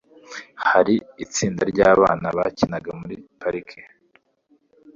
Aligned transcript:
hari 0.69 0.95
itsinda 1.23 1.61
ryabana 1.71 2.27
bakinaga 2.37 2.91
muri 2.99 3.15
parike 3.39 3.79